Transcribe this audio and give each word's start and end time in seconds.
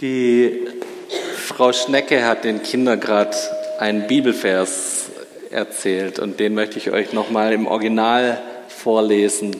Die 0.00 0.66
Frau 1.36 1.72
Schnecke 1.72 2.24
hat 2.24 2.42
den 2.42 2.64
Kindern 2.64 2.98
gerade 2.98 3.36
einen 3.78 4.08
Bibelvers 4.08 5.10
erzählt 5.52 6.18
und 6.18 6.40
den 6.40 6.52
möchte 6.54 6.78
ich 6.78 6.90
euch 6.90 7.12
nochmal 7.12 7.52
im 7.52 7.68
Original 7.68 8.42
vorlesen. 8.66 9.54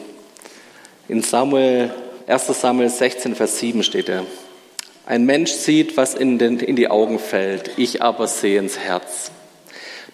In 1.07 1.23
Samuel, 1.23 1.95
1 2.27 2.49
Samuel 2.49 2.89
16, 2.89 3.37
Vers 3.37 3.61
7 3.61 3.85
steht 3.85 4.09
er. 4.09 4.27
Ein 5.07 5.25
Mensch 5.25 5.53
sieht, 5.53 5.97
was 5.97 6.15
in, 6.15 6.39
den, 6.41 6.59
in 6.59 6.75
die 6.75 6.89
Augen 6.89 7.21
fällt, 7.21 7.71
ich 7.77 8.03
aber 8.03 8.27
sehe 8.27 8.59
ins 8.59 8.77
Herz. 8.77 9.31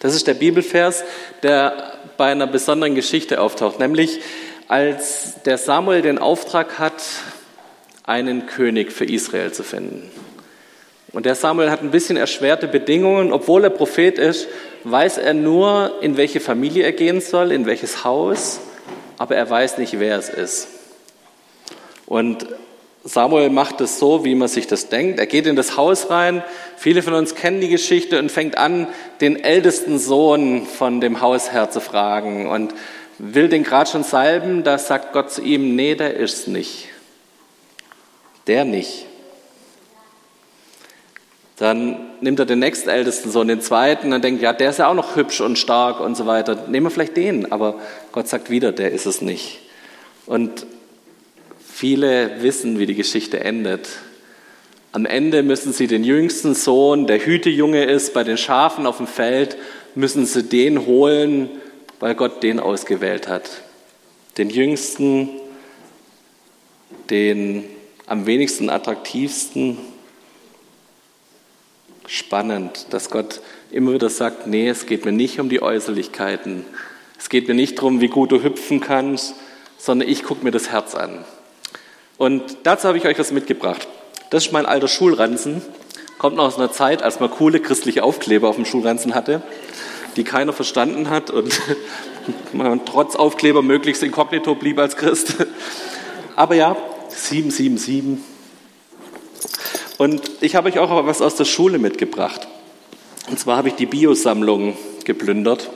Das 0.01 0.13
ist 0.13 0.27
der 0.27 0.35
Bibelvers, 0.35 1.03
der 1.41 1.93
bei 2.17 2.31
einer 2.31 2.45
besonderen 2.45 2.93
Geschichte 2.93 3.41
auftaucht, 3.41 3.79
nämlich 3.79 4.19
als 4.67 5.41
der 5.45 5.57
Samuel 5.57 6.03
den 6.03 6.19
Auftrag 6.19 6.77
hat, 6.77 7.01
einen 8.03 8.45
König 8.45 8.91
für 8.91 9.05
Israel 9.05 9.51
zu 9.51 9.63
finden. 9.63 10.09
Und 11.13 11.25
der 11.25 11.35
Samuel 11.35 11.69
hat 11.69 11.81
ein 11.81 11.91
bisschen 11.91 12.17
erschwerte 12.17 12.67
Bedingungen. 12.67 13.33
Obwohl 13.33 13.63
er 13.63 13.69
Prophet 13.69 14.17
ist, 14.17 14.47
weiß 14.83 15.17
er 15.17 15.33
nur, 15.33 15.97
in 16.01 16.17
welche 16.17 16.39
Familie 16.39 16.83
er 16.83 16.93
gehen 16.93 17.21
soll, 17.21 17.51
in 17.51 17.65
welches 17.65 18.03
Haus, 18.03 18.61
aber 19.17 19.35
er 19.35 19.49
weiß 19.49 19.77
nicht, 19.77 19.99
wer 19.99 20.17
es 20.17 20.29
ist. 20.29 20.67
Und 22.05 22.47
Samuel 23.03 23.49
macht 23.49 23.81
es 23.81 23.99
so, 23.99 24.23
wie 24.25 24.35
man 24.35 24.47
sich 24.47 24.67
das 24.67 24.89
denkt. 24.89 25.19
Er 25.19 25.25
geht 25.25 25.47
in 25.47 25.55
das 25.55 25.75
Haus 25.75 26.09
rein. 26.09 26.43
Viele 26.77 27.01
von 27.01 27.13
uns 27.13 27.35
kennen 27.35 27.59
die 27.59 27.69
Geschichte 27.69 28.19
und 28.19 28.31
fängt 28.31 28.57
an, 28.57 28.87
den 29.21 29.43
ältesten 29.43 29.97
Sohn 29.97 30.65
von 30.65 31.01
dem 31.01 31.19
Hausherr 31.19 31.71
zu 31.71 31.81
fragen 31.81 32.47
und 32.47 32.73
will 33.17 33.49
den 33.49 33.63
gerade 33.63 33.89
schon 33.89 34.03
salben. 34.03 34.63
Da 34.63 34.77
sagt 34.77 35.13
Gott 35.13 35.31
zu 35.31 35.41
ihm, 35.41 35.75
nee, 35.75 35.95
der 35.95 36.15
ist's 36.15 36.47
nicht. 36.47 36.90
Der 38.51 38.65
nicht. 38.65 39.05
Dann 41.55 41.95
nimmt 42.19 42.37
er 42.37 42.45
den 42.45 42.59
nächstältesten 42.59 43.31
Sohn, 43.31 43.47
den 43.47 43.61
zweiten, 43.61 44.11
und 44.11 44.21
denkt, 44.25 44.41
ja, 44.41 44.51
der 44.51 44.71
ist 44.71 44.79
ja 44.79 44.89
auch 44.89 44.93
noch 44.93 45.15
hübsch 45.15 45.39
und 45.39 45.57
stark 45.57 46.01
und 46.01 46.17
so 46.17 46.25
weiter. 46.25 46.67
Nehmen 46.67 46.87
wir 46.87 46.91
vielleicht 46.91 47.15
den, 47.15 47.49
aber 47.53 47.79
Gott 48.11 48.27
sagt 48.27 48.49
wieder, 48.49 48.73
der 48.73 48.91
ist 48.91 49.05
es 49.05 49.21
nicht. 49.21 49.59
Und 50.25 50.65
viele 51.65 52.43
wissen, 52.43 52.77
wie 52.77 52.87
die 52.87 52.95
Geschichte 52.95 53.39
endet. 53.39 53.87
Am 54.91 55.05
Ende 55.05 55.43
müssen 55.43 55.71
sie 55.71 55.87
den 55.87 56.03
jüngsten 56.03 56.53
Sohn, 56.53 57.07
der 57.07 57.25
Hütejunge 57.25 57.85
ist, 57.85 58.13
bei 58.13 58.25
den 58.25 58.37
Schafen 58.37 58.85
auf 58.85 58.97
dem 58.97 59.07
Feld, 59.07 59.55
müssen 59.95 60.25
sie 60.25 60.43
den 60.43 60.85
holen, 60.85 61.49
weil 62.01 62.15
Gott 62.15 62.43
den 62.43 62.59
ausgewählt 62.59 63.29
hat. 63.29 63.49
Den 64.37 64.49
jüngsten, 64.49 65.29
den 67.09 67.63
am 68.11 68.25
wenigsten 68.25 68.69
attraktivsten, 68.69 69.77
spannend, 72.05 72.87
dass 72.89 73.09
Gott 73.09 73.39
immer 73.71 73.93
wieder 73.93 74.09
sagt, 74.09 74.47
nee, 74.47 74.67
es 74.67 74.85
geht 74.85 75.05
mir 75.05 75.13
nicht 75.13 75.39
um 75.39 75.47
die 75.47 75.61
Äußerlichkeiten. 75.61 76.65
Es 77.17 77.29
geht 77.29 77.47
mir 77.47 77.53
nicht 77.53 77.77
darum, 77.77 78.01
wie 78.01 78.09
gut 78.09 78.33
du 78.33 78.43
hüpfen 78.43 78.81
kannst, 78.81 79.35
sondern 79.77 80.09
ich 80.09 80.23
gucke 80.23 80.43
mir 80.43 80.51
das 80.51 80.73
Herz 80.73 80.93
an. 80.93 81.23
Und 82.17 82.43
dazu 82.63 82.89
habe 82.89 82.97
ich 82.97 83.05
euch 83.05 83.17
was 83.17 83.31
mitgebracht. 83.31 83.87
Das 84.29 84.45
ist 84.45 84.51
mein 84.51 84.65
alter 84.65 84.89
Schulranzen. 84.89 85.61
Kommt 86.17 86.35
noch 86.35 86.47
aus 86.47 86.57
einer 86.57 86.73
Zeit, 86.73 87.03
als 87.03 87.21
man 87.21 87.31
coole 87.31 87.61
christliche 87.61 88.03
Aufkleber 88.03 88.49
auf 88.49 88.57
dem 88.57 88.65
Schulranzen 88.65 89.15
hatte, 89.15 89.41
die 90.17 90.25
keiner 90.25 90.51
verstanden 90.51 91.09
hat 91.09 91.31
und 91.31 91.61
man 92.51 92.83
trotz 92.83 93.15
Aufkleber 93.15 93.61
möglichst 93.61 94.03
inkognito 94.03 94.53
blieb 94.55 94.79
als 94.79 94.97
Christ. 94.97 95.35
Aber 96.35 96.55
ja, 96.55 96.75
777, 97.15 98.17
und 100.01 100.31
ich 100.41 100.55
habe 100.55 100.67
euch 100.67 100.79
auch 100.79 101.05
was 101.05 101.21
aus 101.21 101.35
der 101.35 101.45
Schule 101.45 101.77
mitgebracht. 101.77 102.47
Und 103.29 103.39
zwar 103.39 103.57
habe 103.57 103.67
ich 103.67 103.75
die 103.75 103.85
Biosammlung 103.85 104.75
geplündert. 105.05 105.69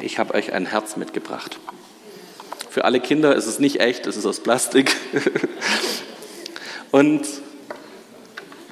Ich 0.00 0.20
habe 0.20 0.34
euch 0.34 0.52
ein 0.52 0.66
Herz 0.66 0.96
mitgebracht. 0.96 1.58
Für 2.70 2.84
alle 2.84 3.00
Kinder 3.00 3.34
ist 3.34 3.46
es 3.46 3.58
nicht 3.58 3.80
echt, 3.80 4.06
es 4.06 4.16
ist 4.16 4.26
aus 4.26 4.38
Plastik. 4.38 4.94
Und 6.92 7.26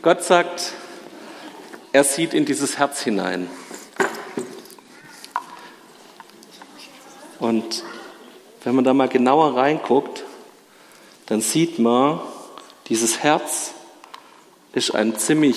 Gott 0.03 0.23
sagt, 0.23 0.75
er 1.91 2.05
sieht 2.05 2.33
in 2.33 2.45
dieses 2.45 2.79
Herz 2.79 3.03
hinein. 3.03 3.51
Und 7.41 7.83
wenn 8.63 8.77
man 8.77 8.85
da 8.85 8.95
mal 8.95 9.09
genauer 9.09 9.57
reinguckt, 9.57 10.26
dann 11.27 11.41
sieht 11.41 11.79
man, 11.79 12.21
dieses 12.89 13.23
Herz 13.23 13.73
ist 14.73 14.95
ein 14.95 15.19
ziemlich 15.19 15.57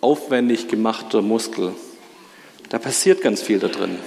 aufwendig 0.00 0.68
gemachter 0.68 1.20
Muskel. 1.20 1.72
Da 2.70 2.78
passiert 2.78 3.20
ganz 3.20 3.42
viel 3.42 3.58
da 3.58 3.68
drin. 3.68 3.98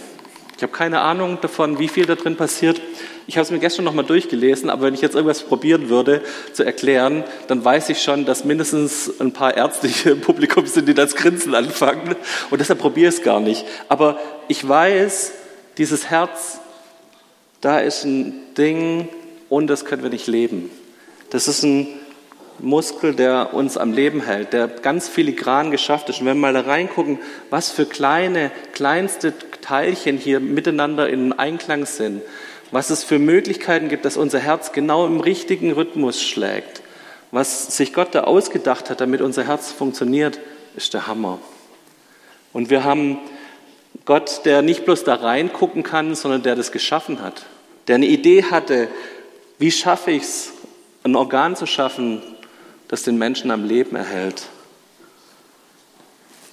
Ich 0.57 0.63
habe 0.63 0.71
keine 0.71 1.01
Ahnung 1.01 1.37
davon, 1.41 1.79
wie 1.79 1.89
viel 1.89 2.05
da 2.05 2.15
drin 2.15 2.37
passiert. 2.37 2.81
Ich 3.27 3.35
habe 3.37 3.43
es 3.43 3.51
mir 3.51 3.59
gestern 3.59 3.83
noch 3.83 3.93
mal 3.93 4.03
durchgelesen, 4.03 4.69
aber 4.69 4.83
wenn 4.83 4.93
ich 4.93 5.01
jetzt 5.01 5.15
irgendwas 5.15 5.43
probieren 5.43 5.89
würde 5.89 6.21
zu 6.53 6.63
erklären, 6.63 7.25
dann 7.47 7.65
weiß 7.65 7.89
ich 7.89 8.01
schon, 8.01 8.25
dass 8.25 8.45
mindestens 8.45 9.19
ein 9.19 9.33
paar 9.33 9.57
Ärztliche 9.57 10.09
im 10.11 10.21
Publikum 10.21 10.65
sind, 10.65 10.87
die 10.87 10.93
das 10.93 11.15
Grinsen 11.15 11.53
anfangen. 11.53 12.15
Und 12.49 12.59
deshalb 12.59 12.79
probiere 12.79 13.09
ich 13.09 13.17
es 13.17 13.23
gar 13.23 13.41
nicht. 13.41 13.65
Aber 13.89 14.17
ich 14.47 14.65
weiß, 14.65 15.33
dieses 15.77 16.09
Herz, 16.09 16.59
da 17.59 17.79
ist 17.79 18.05
ein 18.05 18.33
Ding, 18.57 19.09
ohne 19.49 19.67
das 19.67 19.83
können 19.83 20.03
wir 20.03 20.09
nicht 20.09 20.27
leben. 20.27 20.69
Das 21.35 21.49
ist 21.49 21.63
ein 21.63 21.89
Muskel, 22.59 23.13
der 23.13 23.53
uns 23.53 23.75
am 23.75 23.91
Leben 23.91 24.21
hält, 24.21 24.53
der 24.53 24.69
ganz 24.69 25.09
filigran 25.09 25.69
geschafft 25.69 26.07
ist. 26.07 26.21
Und 26.21 26.27
wenn 26.27 26.37
wir 26.37 26.53
mal 26.53 26.53
da 26.53 26.61
reingucken, 26.61 27.19
was 27.49 27.71
für 27.71 27.85
kleine, 27.85 28.51
kleinste 28.71 29.33
Teilchen 29.59 30.17
hier 30.17 30.39
miteinander 30.39 31.09
in 31.09 31.33
Einklang 31.33 31.85
sind, 31.87 32.21
was 32.71 32.89
es 32.89 33.03
für 33.03 33.19
Möglichkeiten 33.19 33.89
gibt, 33.89 34.05
dass 34.05 34.15
unser 34.15 34.39
Herz 34.39 34.71
genau 34.71 35.05
im 35.05 35.19
richtigen 35.19 35.73
Rhythmus 35.73 36.23
schlägt, 36.23 36.81
was 37.31 37.75
sich 37.75 37.91
Gott 37.91 38.15
da 38.15 38.21
ausgedacht 38.21 38.89
hat, 38.89 39.01
damit 39.01 39.19
unser 39.19 39.43
Herz 39.43 39.73
funktioniert, 39.73 40.39
ist 40.77 40.93
der 40.93 41.05
Hammer. 41.05 41.39
Und 42.53 42.69
wir 42.69 42.85
haben 42.85 43.17
Gott, 44.05 44.45
der 44.45 44.61
nicht 44.61 44.85
bloß 44.85 45.03
da 45.03 45.15
reingucken 45.15 45.83
kann, 45.83 46.15
sondern 46.15 46.43
der 46.43 46.55
das 46.55 46.71
geschaffen 46.71 47.21
hat, 47.21 47.45
der 47.89 47.95
eine 47.95 48.05
Idee 48.05 48.45
hatte, 48.45 48.87
wie 49.59 49.71
schaffe 49.71 50.11
ich 50.11 50.23
es, 50.23 50.54
ein 51.05 51.15
Organ 51.15 51.55
zu 51.55 51.67
schaffen, 51.67 52.21
das 52.87 53.03
den 53.03 53.17
Menschen 53.17 53.51
am 53.51 53.63
Leben 53.63 53.95
erhält. 53.95 54.47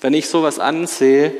Wenn 0.02 0.12
ich 0.12 0.28
sowas 0.28 0.58
ansehe, 0.58 1.32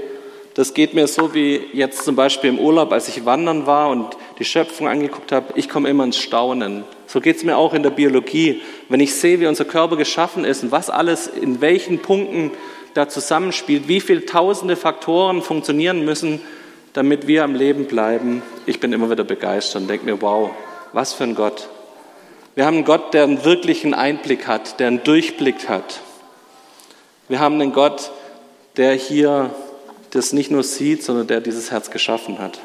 das 0.55 0.73
geht 0.73 0.95
mir 0.95 1.07
so 1.07 1.35
wie 1.35 1.61
jetzt 1.75 2.05
zum 2.05 2.17
Beispiel 2.17 2.51
im 2.51 2.59
Urlaub, 2.59 2.91
als 2.91 3.09
ich 3.09 3.25
wandern 3.27 3.67
war 3.67 3.91
und 3.91 4.17
die 4.39 4.45
Schöpfung 4.45 4.89
angeguckt 4.89 5.31
habe, 5.31 5.53
ich 5.57 5.69
komme 5.69 5.91
immer 5.91 6.05
ins 6.05 6.19
Staunen. 6.19 6.85
So 7.07 7.21
geht 7.21 7.37
es 7.37 7.45
mir 7.45 7.57
auch 7.59 7.75
in 7.75 7.83
der 7.83 7.91
Biologie. 7.91 8.63
Wenn 8.89 9.01
ich 9.01 9.15
sehe, 9.15 9.41
wie 9.41 9.47
unser 9.47 9.67
Körper 9.67 9.97
geschaffen 9.97 10.45
ist 10.47 10.63
und 10.63 10.73
was 10.73 10.89
alles 10.89 11.27
in 11.27 11.61
welchen 11.61 11.99
Punkten 11.99 12.51
da 12.95 13.09
zusammenspielt, 13.09 13.89
wie 13.89 14.01
viele 14.01 14.25
tausende 14.25 14.77
Faktoren 14.77 15.43
funktionieren 15.43 16.05
müssen, 16.05 16.41
damit 16.95 17.27
wir 17.27 17.45
am 17.45 17.55
Leben 17.55 17.87
bleiben, 17.87 18.43
ich 18.65 18.81
bin 18.81 18.93
immer 18.93 19.11
wieder 19.11 19.25
begeistert 19.25 19.83
und 19.83 19.89
denke 19.89 20.07
mir, 20.07 20.21
wow, 20.23 20.51
was 20.93 21.13
für 21.13 21.25
ein 21.25 21.35
Gott. 21.35 21.69
Wir 22.55 22.67
haben 22.67 22.77
einen 22.77 22.85
Gott, 22.85 23.15
der 23.15 23.23
einen 23.23 23.45
wirklichen 23.45 23.95
Einblick 23.95 24.47
hat, 24.47 24.79
der 24.79 24.89
einen 24.89 25.03
Durchblick 25.03 25.71
hat. 25.71 26.01
Wir 27.29 27.41
haben 27.41 27.55
einen 27.55 27.73
Gott, 27.73 28.11
der 28.77 28.93
hier 28.93 29.55
das 30.11 30.35
nicht 30.35 30.51
nur 30.51 30.63
sieht, 30.63 31.03
sondern 31.03 31.27
der 31.27 31.41
dieses 31.41 31.71
Herz 31.71 31.91
geschaffen 31.91 32.39
hat. 32.39 32.61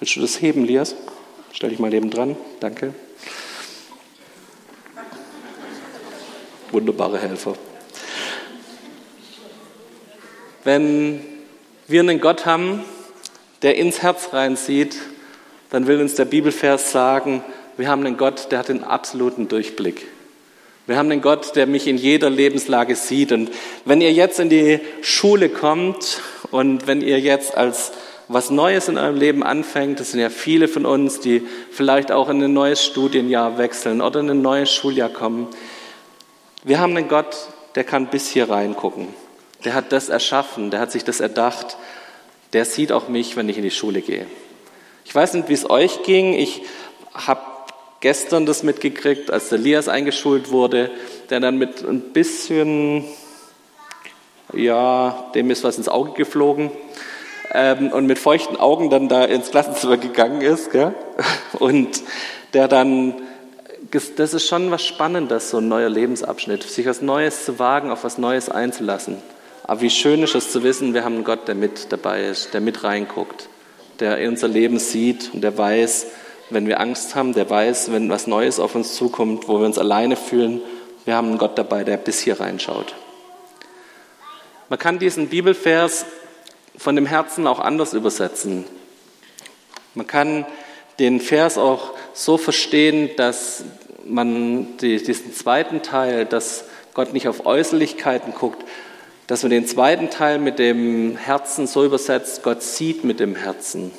Willst 0.00 0.16
du 0.16 0.20
das 0.20 0.40
heben, 0.40 0.64
Lias? 0.64 0.96
Stell 1.52 1.70
dich 1.70 1.78
mal 1.78 1.90
neben 1.90 2.10
dran. 2.10 2.36
Danke. 2.58 2.94
Wunderbare 6.72 7.18
Helfer. 7.18 7.54
Wenn 10.64 11.24
wir 11.86 12.00
einen 12.00 12.20
Gott 12.20 12.44
haben, 12.44 12.84
der 13.62 13.76
ins 13.76 14.02
Herz 14.02 14.32
reinsieht, 14.32 14.96
dann 15.70 15.86
will 15.86 16.00
uns 16.00 16.16
der 16.16 16.24
Bibelvers 16.24 16.90
sagen, 16.90 17.44
wir 17.78 17.88
haben 17.88 18.04
einen 18.04 18.16
Gott, 18.16 18.50
der 18.50 18.58
hat 18.58 18.68
den 18.68 18.82
absoluten 18.82 19.46
Durchblick. 19.46 20.08
Wir 20.88 20.96
haben 20.96 21.10
einen 21.12 21.20
Gott, 21.20 21.54
der 21.54 21.66
mich 21.66 21.86
in 21.86 21.96
jeder 21.96 22.28
Lebenslage 22.28 22.96
sieht. 22.96 23.30
Und 23.30 23.50
wenn 23.84 24.00
ihr 24.00 24.12
jetzt 24.12 24.40
in 24.40 24.48
die 24.48 24.80
Schule 25.00 25.48
kommt 25.48 26.20
und 26.50 26.86
wenn 26.86 27.02
ihr 27.02 27.20
jetzt 27.20 27.56
als 27.56 27.92
was 28.26 28.50
Neues 28.50 28.88
in 28.88 28.98
eurem 28.98 29.16
Leben 29.16 29.42
anfängt, 29.42 30.00
das 30.00 30.10
sind 30.10 30.20
ja 30.20 30.28
viele 30.28 30.66
von 30.66 30.86
uns, 30.86 31.20
die 31.20 31.46
vielleicht 31.70 32.10
auch 32.10 32.28
in 32.28 32.42
ein 32.42 32.52
neues 32.52 32.84
Studienjahr 32.84 33.58
wechseln 33.58 34.00
oder 34.00 34.20
in 34.20 34.30
ein 34.30 34.42
neues 34.42 34.72
Schuljahr 34.72 35.08
kommen. 35.08 35.46
Wir 36.64 36.80
haben 36.80 36.96
einen 36.96 37.08
Gott, 37.08 37.36
der 37.76 37.84
kann 37.84 38.08
bis 38.08 38.28
hier 38.28 38.50
reingucken. 38.50 39.08
Der 39.64 39.74
hat 39.74 39.92
das 39.92 40.08
erschaffen, 40.08 40.70
der 40.70 40.80
hat 40.80 40.90
sich 40.90 41.04
das 41.04 41.20
erdacht. 41.20 41.76
Der 42.52 42.64
sieht 42.64 42.90
auch 42.90 43.08
mich, 43.08 43.36
wenn 43.36 43.48
ich 43.48 43.56
in 43.56 43.62
die 43.62 43.70
Schule 43.70 44.00
gehe. 44.00 44.26
Ich 45.04 45.14
weiß 45.14 45.34
nicht, 45.34 45.48
wie 45.48 45.54
es 45.54 45.68
euch 45.70 46.02
ging. 46.02 46.34
Ich 46.34 46.62
habe 47.14 47.57
gestern 48.00 48.46
das 48.46 48.62
mitgekriegt, 48.62 49.30
als 49.30 49.48
der 49.48 49.58
Elias 49.58 49.88
eingeschult 49.88 50.50
wurde. 50.50 50.90
der 51.30 51.40
dann 51.40 51.58
mit 51.58 51.84
ein 51.84 52.00
bisschen, 52.00 53.04
ja, 54.52 55.30
dem 55.34 55.50
ist 55.50 55.64
was 55.64 55.76
ins 55.76 55.88
Auge 55.88 56.12
geflogen 56.12 56.70
ähm, 57.52 57.92
und 57.92 58.06
mit 58.06 58.18
feuchten 58.18 58.56
Augen 58.56 58.90
dann 58.90 59.08
da 59.08 59.24
ins 59.24 59.50
Klassenzimmer 59.50 59.96
gegangen 59.96 60.40
ist. 60.40 60.70
Gell? 60.70 60.94
Und 61.58 62.02
der 62.54 62.68
dann, 62.68 63.14
das 64.16 64.34
ist 64.34 64.46
schon 64.46 64.70
was 64.70 64.84
Spannendes, 64.84 65.50
so 65.50 65.58
ein 65.58 65.68
neuer 65.68 65.88
Lebensabschnitt, 65.88 66.62
sich 66.62 66.86
was 66.86 67.02
Neues 67.02 67.44
zu 67.44 67.58
wagen, 67.58 67.90
auf 67.90 68.04
was 68.04 68.18
Neues 68.18 68.48
einzulassen. 68.48 69.16
Aber 69.64 69.82
wie 69.82 69.90
schön 69.90 70.22
ist 70.22 70.34
es 70.34 70.50
zu 70.50 70.62
wissen, 70.62 70.94
wir 70.94 71.04
haben 71.04 71.16
einen 71.16 71.24
Gott, 71.24 71.46
der 71.46 71.54
mit 71.54 71.92
dabei 71.92 72.24
ist, 72.24 72.54
der 72.54 72.62
mit 72.62 72.84
reinguckt, 72.84 73.48
der 74.00 74.26
unser 74.26 74.48
Leben 74.48 74.78
sieht 74.78 75.30
und 75.34 75.42
der 75.42 75.58
weiß, 75.58 76.06
wenn 76.50 76.66
wir 76.66 76.80
Angst 76.80 77.14
haben, 77.14 77.34
der 77.34 77.48
weiß, 77.48 77.92
wenn 77.92 78.10
was 78.10 78.26
Neues 78.26 78.58
auf 78.60 78.74
uns 78.74 78.94
zukommt, 78.94 79.48
wo 79.48 79.58
wir 79.58 79.66
uns 79.66 79.78
alleine 79.78 80.16
fühlen, 80.16 80.60
wir 81.04 81.14
haben 81.14 81.28
einen 81.28 81.38
Gott 81.38 81.56
dabei, 81.56 81.84
der 81.84 81.96
bis 81.96 82.20
hier 82.20 82.40
reinschaut. 82.40 82.94
Man 84.68 84.78
kann 84.78 84.98
diesen 84.98 85.28
Bibelvers 85.28 86.04
von 86.76 86.94
dem 86.94 87.06
Herzen 87.06 87.46
auch 87.46 87.60
anders 87.60 87.94
übersetzen. 87.94 88.64
Man 89.94 90.06
kann 90.06 90.46
den 90.98 91.20
Vers 91.20 91.58
auch 91.58 91.94
so 92.12 92.36
verstehen, 92.36 93.10
dass 93.16 93.64
man 94.04 94.76
diesen 94.78 95.34
zweiten 95.34 95.82
Teil, 95.82 96.26
dass 96.26 96.64
Gott 96.94 97.12
nicht 97.12 97.28
auf 97.28 97.46
Äußerlichkeiten 97.46 98.34
guckt, 98.34 98.64
dass 99.26 99.42
man 99.42 99.50
den 99.50 99.66
zweiten 99.66 100.10
Teil 100.10 100.38
mit 100.38 100.58
dem 100.58 101.16
Herzen 101.16 101.66
so 101.66 101.84
übersetzt, 101.84 102.42
Gott 102.42 102.62
sieht 102.62 103.04
mit 103.04 103.20
dem 103.20 103.36
Herzen. 103.36 103.92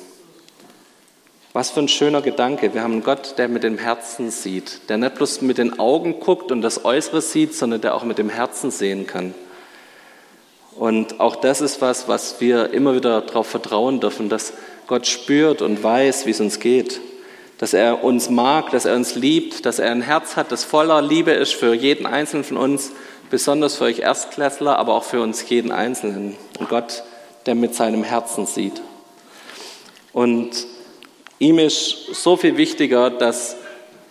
Was 1.52 1.70
für 1.70 1.80
ein 1.80 1.88
schöner 1.88 2.22
Gedanke. 2.22 2.74
Wir 2.74 2.82
haben 2.84 2.92
einen 2.92 3.02
Gott, 3.02 3.34
der 3.36 3.48
mit 3.48 3.64
dem 3.64 3.76
Herzen 3.76 4.30
sieht, 4.30 4.88
der 4.88 4.98
nicht 4.98 5.16
bloß 5.16 5.40
mit 5.40 5.58
den 5.58 5.80
Augen 5.80 6.20
guckt 6.20 6.52
und 6.52 6.62
das 6.62 6.84
Äußere 6.84 7.20
sieht, 7.20 7.56
sondern 7.56 7.80
der 7.80 7.96
auch 7.96 8.04
mit 8.04 8.18
dem 8.18 8.28
Herzen 8.28 8.70
sehen 8.70 9.08
kann. 9.08 9.34
Und 10.76 11.18
auch 11.18 11.34
das 11.34 11.60
ist 11.60 11.80
was, 11.80 12.06
was 12.06 12.40
wir 12.40 12.72
immer 12.72 12.94
wieder 12.94 13.22
darauf 13.22 13.48
vertrauen 13.48 13.98
dürfen, 13.98 14.28
dass 14.28 14.52
Gott 14.86 15.08
spürt 15.08 15.60
und 15.60 15.82
weiß, 15.82 16.24
wie 16.24 16.30
es 16.30 16.40
uns 16.40 16.60
geht. 16.60 17.00
Dass 17.58 17.74
er 17.74 18.04
uns 18.04 18.30
mag, 18.30 18.70
dass 18.70 18.84
er 18.84 18.94
uns 18.94 19.16
liebt, 19.16 19.66
dass 19.66 19.80
er 19.80 19.90
ein 19.90 20.02
Herz 20.02 20.36
hat, 20.36 20.52
das 20.52 20.62
voller 20.62 21.02
Liebe 21.02 21.32
ist 21.32 21.52
für 21.52 21.74
jeden 21.74 22.06
Einzelnen 22.06 22.44
von 22.44 22.58
uns, 22.58 22.92
besonders 23.28 23.74
für 23.76 23.84
euch 23.84 23.98
Erstklässler, 23.98 24.78
aber 24.78 24.94
auch 24.94 25.04
für 25.04 25.20
uns 25.20 25.48
jeden 25.48 25.72
Einzelnen. 25.72 26.36
Und 26.60 26.68
Gott, 26.68 27.02
der 27.46 27.56
mit 27.56 27.74
seinem 27.74 28.04
Herzen 28.04 28.46
sieht. 28.46 28.80
Und 30.12 30.52
ihm 31.40 31.58
ist 31.58 32.14
so 32.14 32.36
viel 32.36 32.56
wichtiger, 32.56 33.10
dass 33.10 33.56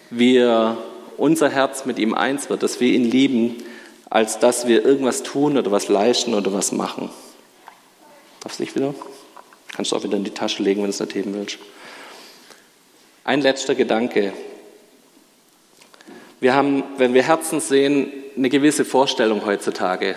wir 0.10 0.78
unser 1.16 1.50
Herz 1.50 1.86
mit 1.86 1.98
ihm 2.00 2.14
eins 2.14 2.50
wird, 2.50 2.64
dass 2.64 2.82
wir 2.82 2.92
ihn 2.92 3.06
lieben, 3.06 3.64
als 4.10 4.40
dass 4.40 4.68
wir 4.68 4.84
irgendwas 4.84 5.24
tun 5.24 5.58
oder 5.58 5.72
was 5.72 5.88
leisten 5.88 6.34
oder 6.34 6.52
was 6.52 6.74
machen. 6.74 7.10
Darfst 8.42 8.60
du 8.60 8.64
dich 8.66 8.76
wieder? 8.76 8.94
Kannst 9.74 9.92
du 9.92 9.96
auch 9.96 10.04
wieder 10.04 10.18
in 10.18 10.24
die 10.24 10.32
Tasche 10.32 10.64
legen, 10.64 10.82
wenn 10.82 10.88
du 10.88 10.92
es 10.92 11.00
nicht 11.00 11.16
heben 11.16 11.34
willst. 11.34 11.60
Ein 13.24 13.42
letzter 13.42 13.76
Gedanke. 13.76 14.34
Wir 16.40 16.56
haben, 16.56 16.84
wenn 16.98 17.14
wir 17.14 17.22
Herzen 17.22 17.60
sehen, 17.60 18.12
eine 18.36 18.50
gewisse 18.50 18.86
Vorstellung 18.86 19.46
heutzutage. 19.46 20.16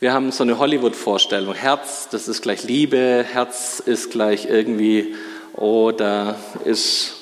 Wir 0.00 0.12
haben 0.12 0.32
so 0.32 0.42
eine 0.42 0.58
Hollywood-Vorstellung. 0.58 1.54
Herz, 1.54 2.08
das 2.10 2.28
ist 2.28 2.42
gleich 2.42 2.64
Liebe. 2.64 3.24
Herz 3.32 3.80
ist 3.80 4.10
gleich 4.10 4.46
irgendwie, 4.46 5.14
da 5.92 6.36
ist 6.64 7.14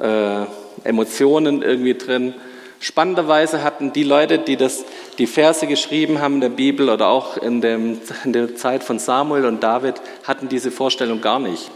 äh, 0.00 0.44
Emotionen 0.84 1.62
irgendwie 1.62 1.94
drin. 1.94 2.34
Spannenderweise 2.80 3.62
hatten 3.62 3.92
die 3.92 4.04
Leute, 4.04 4.38
die 4.38 4.56
das 4.56 4.84
die 5.18 5.26
Verse 5.26 5.66
geschrieben 5.66 6.20
haben 6.20 6.34
in 6.34 6.40
der 6.40 6.48
Bibel 6.48 6.88
oder 6.88 7.08
auch 7.08 7.36
in, 7.36 7.60
dem, 7.60 8.00
in 8.24 8.32
der 8.32 8.56
Zeit 8.56 8.82
von 8.82 8.98
Samuel 8.98 9.44
und 9.44 9.62
David, 9.62 9.94
hatten 10.24 10.48
diese 10.48 10.70
Vorstellung 10.70 11.20
gar 11.20 11.38
nicht. 11.38 11.70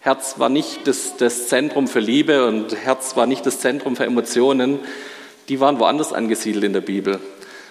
Herz 0.00 0.38
war 0.38 0.48
nicht 0.48 0.86
das, 0.86 1.16
das 1.16 1.48
Zentrum 1.48 1.88
für 1.88 2.00
Liebe 2.00 2.46
und 2.46 2.76
Herz 2.76 3.16
war 3.16 3.26
nicht 3.26 3.44
das 3.46 3.60
Zentrum 3.60 3.96
für 3.96 4.04
Emotionen. 4.04 4.78
Die 5.48 5.60
waren 5.60 5.78
woanders 5.80 6.12
angesiedelt 6.12 6.64
in 6.64 6.72
der 6.72 6.82
Bibel. 6.82 7.20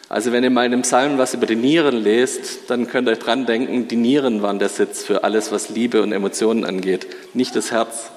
Also 0.09 0.31
wenn 0.31 0.43
ihr 0.43 0.49
mal 0.49 0.65
in 0.65 0.71
dem 0.71 0.81
Psalm 0.83 1.17
was 1.17 1.33
über 1.33 1.45
die 1.45 1.57
Nieren 1.57 1.97
lest, 1.97 2.69
dann 2.69 2.87
könnt 2.87 3.09
ihr 3.09 3.11
euch 3.11 3.19
dran 3.19 3.45
denken, 3.45 3.87
die 3.89 3.97
Nieren 3.97 4.41
waren 4.41 4.57
der 4.57 4.69
Sitz 4.69 5.03
für 5.03 5.23
alles, 5.25 5.51
was 5.51 5.69
Liebe 5.69 6.01
und 6.01 6.13
Emotionen 6.13 6.63
angeht, 6.63 7.07
nicht 7.33 7.55
das 7.55 7.71
Herz. 7.71 8.09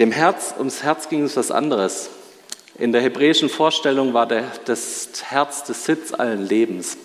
Dem 0.00 0.10
Herz, 0.10 0.54
ums 0.58 0.82
Herz 0.82 1.08
ging 1.08 1.22
es 1.22 1.36
was 1.36 1.50
anderes. 1.50 2.10
In 2.78 2.92
der 2.92 3.00
hebräischen 3.00 3.48
Vorstellung 3.48 4.12
war 4.12 4.26
der, 4.26 4.44
das 4.64 5.08
Herz 5.22 5.64
der 5.64 5.74
Sitz 5.74 6.12
allen 6.12 6.46
Lebens. 6.46 6.98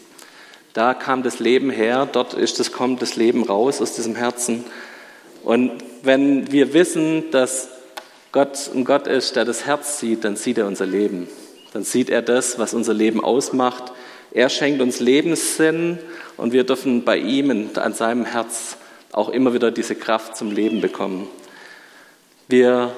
Da 0.74 0.94
kam 0.94 1.22
das 1.22 1.40
Leben 1.40 1.70
her, 1.70 2.08
dort 2.12 2.34
ist 2.34 2.60
das, 2.60 2.72
kommt 2.72 3.02
das 3.02 3.16
Leben 3.16 3.44
raus 3.44 3.82
aus 3.82 3.94
diesem 3.94 4.16
Herzen. 4.16 4.66
Und 5.44 5.72
wenn 6.02 6.52
wir 6.52 6.74
wissen, 6.74 7.30
dass 7.32 7.70
Gott 8.32 8.72
ein 8.74 8.86
Gott 8.86 9.08
ist, 9.08 9.36
der 9.36 9.46
das 9.46 9.66
Herz 9.66 10.00
sieht, 10.00 10.24
dann 10.24 10.36
sieht 10.36 10.58
er 10.58 10.68
unser 10.68 10.86
Leben. 10.86 11.28
Dann 11.74 11.84
sieht 11.84 12.10
er 12.10 12.22
das, 12.22 12.60
was 12.60 12.74
unser 12.74 12.94
Leben 12.94 13.24
ausmacht. 13.24 13.92
Er 14.32 14.50
schenkt 14.50 14.82
uns 14.82 15.00
Lebenssinn 15.00 16.00
und 16.38 16.54
wir 16.54 16.64
dürfen 16.64 17.04
bei 17.04 17.18
ihm 17.18 17.50
und 17.50 17.78
an 17.78 17.94
seinem 17.94 18.26
Herz 18.26 18.78
auch 19.12 19.30
immer 19.30 19.54
wieder 19.54 19.72
diese 19.72 19.96
Kraft 19.96 20.38
zum 20.38 20.52
Leben 20.52 20.82
bekommen. 20.82 21.28
Wir 22.48 22.92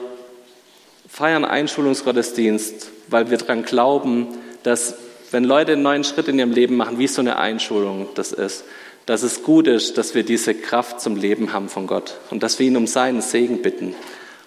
feiern 1.08 1.46
Einschulungsgottesdienst, 1.46 2.90
weil 3.08 3.30
wir 3.30 3.38
daran 3.38 3.64
glauben, 3.64 4.28
dass 4.64 4.96
wenn 5.32 5.44
Leute 5.44 5.74
einen 5.74 5.84
neuen 5.84 6.04
Schritt 6.04 6.28
in 6.28 6.40
ihrem 6.40 6.52
Leben 6.52 6.76
machen, 6.76 7.00
wie 7.00 7.08
so 7.08 7.22
eine 7.22 7.38
Einschulung 7.38 8.08
das 8.16 8.32
ist, 8.32 8.64
dass 9.06 9.24
es 9.24 9.44
gut 9.44 9.68
ist, 9.68 9.98
dass 9.98 10.16
wir 10.16 10.24
diese 10.24 10.56
Kraft 10.56 11.02
zum 11.02 11.16
Leben 11.16 11.54
haben 11.54 11.70
von 11.70 11.88
Gott 11.88 12.20
und 12.30 12.44
dass 12.44 12.60
wir 12.60 12.68
ihn 12.68 12.78
um 12.78 12.88
seinen 12.88 13.22
Segen 13.22 13.62
bitten. 13.62 13.96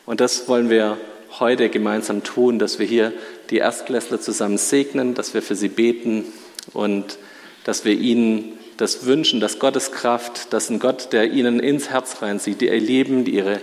Und 0.06 0.20
das 0.20 0.48
wollen 0.48 0.70
wir 0.70 0.96
heute 1.40 1.68
gemeinsam 1.68 2.22
tun, 2.22 2.58
dass 2.58 2.78
wir 2.78 2.86
hier 2.86 3.12
die 3.50 3.58
Erstklässler 3.58 4.20
zusammen 4.20 4.58
segnen, 4.58 5.14
dass 5.14 5.34
wir 5.34 5.42
für 5.42 5.54
sie 5.54 5.68
beten 5.68 6.24
und 6.72 7.18
dass 7.64 7.84
wir 7.84 7.92
ihnen 7.92 8.52
das 8.76 9.06
wünschen, 9.06 9.40
dass 9.40 9.58
Gottes 9.58 9.92
Kraft, 9.92 10.52
dass 10.52 10.70
ein 10.70 10.78
Gott, 10.78 11.12
der 11.12 11.30
ihnen 11.30 11.60
ins 11.60 11.90
Herz 11.90 12.20
reinsieht, 12.20 12.60
die 12.60 12.66
ihr 12.66 12.80
Leben, 12.80 13.24
die 13.24 13.34
ihre 13.34 13.60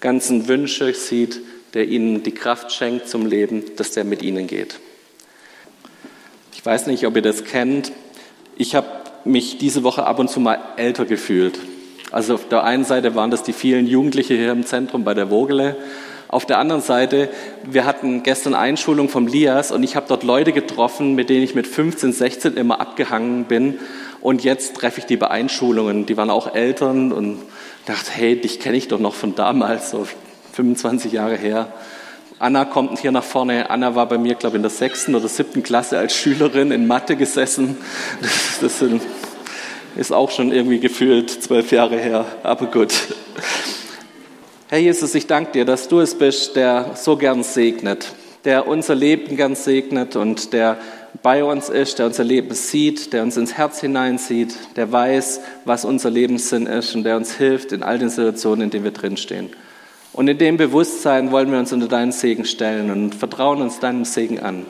ganzen 0.00 0.48
Wünsche 0.48 0.92
sieht, 0.94 1.40
der 1.74 1.88
ihnen 1.88 2.22
die 2.22 2.32
Kraft 2.32 2.72
schenkt 2.72 3.08
zum 3.08 3.26
Leben, 3.26 3.64
dass 3.76 3.92
der 3.92 4.04
mit 4.04 4.22
ihnen 4.22 4.46
geht. 4.46 4.78
Ich 6.54 6.64
weiß 6.64 6.86
nicht, 6.86 7.06
ob 7.06 7.16
ihr 7.16 7.22
das 7.22 7.44
kennt. 7.44 7.92
Ich 8.56 8.74
habe 8.74 8.88
mich 9.24 9.58
diese 9.58 9.82
Woche 9.82 10.04
ab 10.04 10.18
und 10.18 10.28
zu 10.28 10.40
mal 10.40 10.60
älter 10.76 11.04
gefühlt. 11.04 11.58
Also 12.10 12.34
auf 12.34 12.48
der 12.48 12.64
einen 12.64 12.84
Seite 12.84 13.14
waren 13.14 13.30
das 13.30 13.42
die 13.42 13.52
vielen 13.52 13.86
Jugendliche 13.86 14.34
hier 14.34 14.52
im 14.52 14.66
Zentrum 14.66 15.02
bei 15.02 15.14
der 15.14 15.28
Vogele. 15.28 15.76
Auf 16.32 16.46
der 16.46 16.56
anderen 16.56 16.80
Seite, 16.80 17.28
wir 17.62 17.84
hatten 17.84 18.22
gestern 18.22 18.54
Einschulung 18.54 19.10
vom 19.10 19.26
Lias 19.26 19.70
und 19.70 19.82
ich 19.82 19.96
habe 19.96 20.06
dort 20.08 20.22
Leute 20.22 20.54
getroffen, 20.54 21.14
mit 21.14 21.28
denen 21.28 21.42
ich 21.42 21.54
mit 21.54 21.66
15, 21.66 22.14
16 22.14 22.56
immer 22.56 22.80
abgehangen 22.80 23.44
bin. 23.44 23.78
Und 24.22 24.42
jetzt 24.42 24.74
treffe 24.76 25.00
ich 25.00 25.04
die 25.04 25.18
bei 25.18 25.28
Einschulungen. 25.28 26.06
Die 26.06 26.16
waren 26.16 26.30
auch 26.30 26.54
Eltern 26.54 27.12
und 27.12 27.36
dachte, 27.84 28.10
hey, 28.12 28.40
dich 28.40 28.60
kenne 28.60 28.78
ich 28.78 28.88
doch 28.88 28.98
noch 28.98 29.12
von 29.12 29.34
damals, 29.34 29.90
so 29.90 30.06
25 30.54 31.12
Jahre 31.12 31.36
her. 31.36 31.70
Anna 32.38 32.64
kommt 32.64 32.98
hier 32.98 33.12
nach 33.12 33.24
vorne. 33.24 33.68
Anna 33.68 33.94
war 33.94 34.08
bei 34.08 34.16
mir, 34.16 34.34
glaube 34.34 34.56
ich, 34.56 34.60
in 34.60 34.62
der 34.62 34.70
sechsten 34.70 35.14
oder 35.14 35.28
siebten 35.28 35.62
Klasse 35.62 35.98
als 35.98 36.16
Schülerin 36.16 36.70
in 36.70 36.86
Mathe 36.86 37.16
gesessen. 37.16 37.76
Das, 38.22 38.58
das 38.58 38.78
sind, 38.78 39.02
ist 39.96 40.14
auch 40.14 40.30
schon 40.30 40.50
irgendwie 40.50 40.80
gefühlt 40.80 41.28
zwölf 41.28 41.72
Jahre 41.72 41.98
her, 41.98 42.24
aber 42.42 42.68
gut. 42.68 42.94
Herr 44.72 44.78
Jesus, 44.78 45.14
ich 45.14 45.26
danke 45.26 45.52
dir, 45.52 45.64
dass 45.66 45.88
du 45.88 46.00
es 46.00 46.14
bist, 46.14 46.56
der 46.56 46.92
so 46.94 47.18
gern 47.18 47.42
segnet, 47.42 48.14
der 48.46 48.66
unser 48.66 48.94
Leben 48.94 49.36
gern 49.36 49.54
segnet 49.54 50.16
und 50.16 50.54
der 50.54 50.78
bei 51.22 51.44
uns 51.44 51.68
ist, 51.68 51.98
der 51.98 52.06
unser 52.06 52.24
Leben 52.24 52.54
sieht, 52.54 53.12
der 53.12 53.22
uns 53.22 53.36
ins 53.36 53.52
Herz 53.52 53.82
hineinsieht, 53.82 54.54
der 54.76 54.90
weiß, 54.90 55.42
was 55.66 55.84
unser 55.84 56.08
Lebenssinn 56.08 56.64
ist 56.64 56.94
und 56.94 57.04
der 57.04 57.18
uns 57.18 57.34
hilft 57.34 57.72
in 57.72 57.82
all 57.82 57.98
den 57.98 58.08
Situationen, 58.08 58.62
in 58.62 58.70
denen 58.70 58.84
wir 58.84 58.92
drinstehen. 58.92 59.50
Und 60.14 60.28
in 60.28 60.38
dem 60.38 60.56
Bewusstsein 60.56 61.32
wollen 61.32 61.52
wir 61.52 61.58
uns 61.58 61.74
unter 61.74 61.88
deinen 61.88 62.12
Segen 62.12 62.46
stellen 62.46 62.90
und 62.90 63.14
vertrauen 63.14 63.60
uns 63.60 63.78
deinem 63.78 64.06
Segen 64.06 64.40
an. 64.40 64.64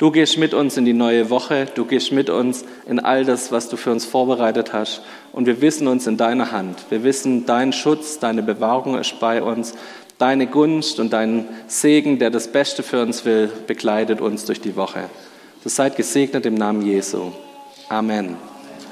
Du 0.00 0.10
gehst 0.10 0.38
mit 0.38 0.54
uns 0.54 0.78
in 0.78 0.86
die 0.86 0.94
neue 0.94 1.28
Woche, 1.28 1.66
du 1.74 1.84
gehst 1.84 2.10
mit 2.10 2.30
uns 2.30 2.64
in 2.88 3.00
all 3.00 3.26
das, 3.26 3.52
was 3.52 3.68
du 3.68 3.76
für 3.76 3.90
uns 3.90 4.06
vorbereitet 4.06 4.72
hast. 4.72 5.02
Und 5.30 5.44
wir 5.44 5.60
wissen 5.60 5.86
uns 5.88 6.06
in 6.06 6.16
deiner 6.16 6.52
Hand. 6.52 6.86
Wir 6.88 7.04
wissen, 7.04 7.44
dein 7.44 7.74
Schutz, 7.74 8.18
deine 8.18 8.42
Bewahrung 8.42 8.98
ist 8.98 9.20
bei 9.20 9.42
uns. 9.42 9.74
Deine 10.16 10.46
Gunst 10.46 11.00
und 11.00 11.12
dein 11.12 11.46
Segen, 11.66 12.18
der 12.18 12.30
das 12.30 12.48
Beste 12.48 12.82
für 12.82 13.02
uns 13.02 13.26
will, 13.26 13.52
begleitet 13.66 14.22
uns 14.22 14.46
durch 14.46 14.62
die 14.62 14.74
Woche. 14.74 15.10
Du 15.62 15.68
seid 15.68 15.96
gesegnet 15.96 16.46
im 16.46 16.54
Namen 16.54 16.80
Jesu. 16.80 17.32
Amen. 17.90 18.38